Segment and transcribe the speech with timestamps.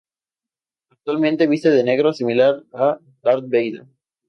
[0.89, 3.85] Actualmente viste de negro similar a Darth Vader.